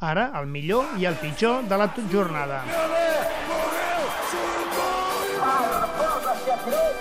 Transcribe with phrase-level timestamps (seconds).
[0.00, 2.64] Ara, el millor i el pitjor de la jornada.
[5.38, 7.00] Barbosa se atreve,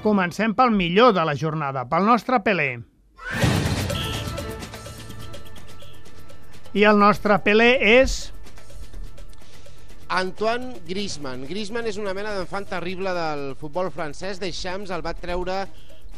[0.00, 2.70] Comencem pel millor de la jornada, pel nostre Pelé.
[6.72, 8.14] I el nostre Pelé és...
[10.10, 11.44] Antoine Griezmann.
[11.46, 14.40] Griezmann és una mena d'enfant terrible del futbol francès.
[14.42, 15.60] Deschamps el va treure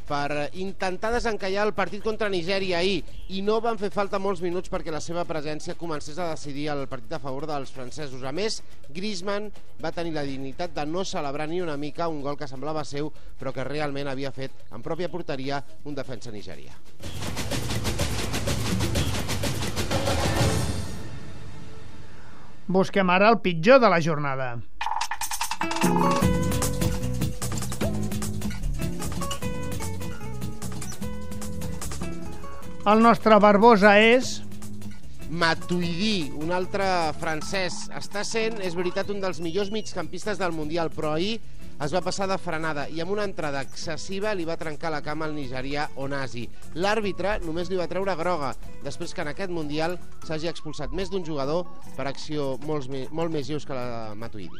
[0.08, 3.02] per intentar desencallar el partit contra Nigèria ahir
[3.32, 6.86] i no van fer falta molts minuts perquè la seva presència comencés a decidir el
[6.90, 8.22] partit a favor dels francesos.
[8.22, 9.50] A més, Griezmann
[9.82, 13.12] va tenir la dignitat de no celebrar ni una mica un gol que semblava seu
[13.38, 16.76] però que realment havia fet en pròpia porteria un defensa nigerià.
[22.72, 24.54] Busquem ara el pitjor de la jornada.
[32.82, 34.40] El nostre Barbosa és...
[35.30, 37.76] Matuidi, un altre francès.
[37.94, 41.38] Està sent, és veritat, un dels millors migcampistes del Mundial, però ahir
[41.82, 45.28] es va passar de frenada i amb una entrada excessiva li va trencar la cama
[45.28, 46.48] al nigerià Onasi.
[46.74, 48.50] L'àrbitre només li va treure groga,
[48.82, 49.94] després que en aquest Mundial
[50.26, 54.58] s'hagi expulsat més d'un jugador per acció molt, molt més lleus que la de Matuidi.